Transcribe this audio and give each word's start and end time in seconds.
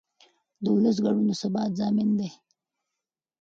د 0.63 0.65
ولس 0.75 0.97
ګډون 1.05 1.25
د 1.27 1.31
ثبات 1.41 1.71
ضامن 1.79 2.09
دی 2.19 2.29